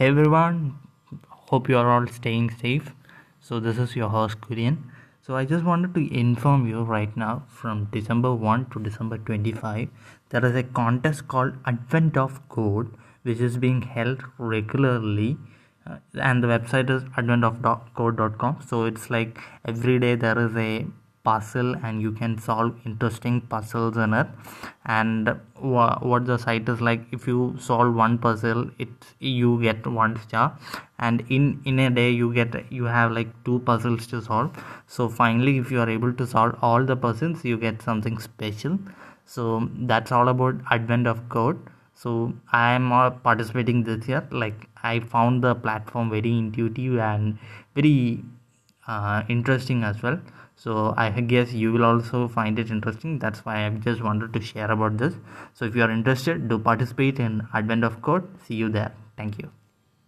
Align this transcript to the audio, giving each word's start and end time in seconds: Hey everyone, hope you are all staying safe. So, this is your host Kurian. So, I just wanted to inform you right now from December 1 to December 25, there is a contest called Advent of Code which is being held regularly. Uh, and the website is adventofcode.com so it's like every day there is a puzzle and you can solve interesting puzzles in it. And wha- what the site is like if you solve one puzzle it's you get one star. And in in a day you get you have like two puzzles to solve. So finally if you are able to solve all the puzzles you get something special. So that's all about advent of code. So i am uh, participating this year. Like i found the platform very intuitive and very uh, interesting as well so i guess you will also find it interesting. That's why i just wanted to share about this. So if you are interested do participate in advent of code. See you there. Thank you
Hey 0.00 0.06
everyone, 0.06 0.78
hope 1.28 1.68
you 1.68 1.76
are 1.76 1.86
all 1.94 2.06
staying 2.06 2.48
safe. 2.58 2.94
So, 3.38 3.60
this 3.60 3.76
is 3.76 3.94
your 3.94 4.08
host 4.08 4.40
Kurian. 4.40 4.78
So, 5.20 5.36
I 5.36 5.44
just 5.44 5.62
wanted 5.62 5.92
to 5.92 6.18
inform 6.20 6.66
you 6.66 6.84
right 6.84 7.14
now 7.14 7.42
from 7.46 7.84
December 7.92 8.32
1 8.34 8.70
to 8.70 8.80
December 8.80 9.18
25, 9.18 9.90
there 10.30 10.46
is 10.46 10.56
a 10.56 10.62
contest 10.62 11.28
called 11.28 11.52
Advent 11.66 12.16
of 12.16 12.40
Code 12.48 12.94
which 13.24 13.40
is 13.40 13.58
being 13.58 13.82
held 13.82 14.24
regularly. 14.38 15.36
Uh, 15.86 15.98
and 16.14 16.42
the 16.42 16.48
website 16.48 16.88
is 16.88 17.02
adventofcode.com 17.18 18.56
so 18.66 18.84
it's 18.86 19.10
like 19.10 19.38
every 19.66 19.98
day 19.98 20.14
there 20.14 20.38
is 20.38 20.56
a 20.56 20.86
puzzle 21.24 21.74
and 21.84 22.00
you 22.02 22.12
can 22.12 22.38
solve 22.38 22.74
interesting 22.84 23.40
puzzles 23.42 23.96
in 23.96 24.14
it. 24.14 24.26
And 24.84 25.34
wha- 25.60 25.98
what 26.00 26.26
the 26.26 26.38
site 26.38 26.68
is 26.68 26.80
like 26.80 27.02
if 27.12 27.26
you 27.26 27.56
solve 27.58 27.94
one 27.94 28.18
puzzle 28.18 28.70
it's 28.78 29.14
you 29.18 29.60
get 29.62 29.86
one 29.86 30.16
star. 30.20 30.58
And 30.98 31.24
in 31.28 31.60
in 31.64 31.78
a 31.78 31.90
day 31.90 32.10
you 32.10 32.32
get 32.34 32.54
you 32.72 32.84
have 32.84 33.12
like 33.12 33.32
two 33.44 33.58
puzzles 33.60 34.06
to 34.08 34.22
solve. 34.22 34.50
So 34.86 35.08
finally 35.08 35.58
if 35.58 35.70
you 35.70 35.80
are 35.80 35.88
able 35.88 36.12
to 36.14 36.26
solve 36.26 36.56
all 36.62 36.84
the 36.84 36.96
puzzles 36.96 37.44
you 37.44 37.56
get 37.58 37.82
something 37.82 38.18
special. 38.18 38.78
So 39.24 39.68
that's 39.92 40.12
all 40.12 40.28
about 40.28 40.56
advent 40.70 41.06
of 41.06 41.28
code. 41.28 41.58
So 41.94 42.32
i 42.52 42.72
am 42.72 42.92
uh, 42.92 43.10
participating 43.10 43.84
this 43.84 44.08
year. 44.08 44.26
Like 44.30 44.68
i 44.82 45.00
found 45.00 45.42
the 45.44 45.54
platform 45.54 46.10
very 46.10 46.36
intuitive 46.38 46.98
and 46.98 47.38
very 47.74 48.24
uh, 48.86 49.22
interesting 49.28 49.84
as 49.84 50.02
well 50.02 50.18
so 50.62 50.72
i 51.04 51.08
guess 51.32 51.52
you 51.62 51.72
will 51.74 51.84
also 51.90 52.26
find 52.28 52.58
it 52.58 52.70
interesting. 52.70 53.18
That's 53.18 53.44
why 53.44 53.54
i 53.66 53.70
just 53.70 54.02
wanted 54.08 54.32
to 54.34 54.40
share 54.40 54.70
about 54.70 54.98
this. 54.98 55.14
So 55.54 55.64
if 55.64 55.76
you 55.76 55.82
are 55.82 55.90
interested 55.90 56.48
do 56.48 56.58
participate 56.58 57.18
in 57.28 57.46
advent 57.54 57.84
of 57.84 58.02
code. 58.02 58.28
See 58.46 58.54
you 58.54 58.68
there. 58.68 58.92
Thank 59.16 59.38
you 59.38 59.59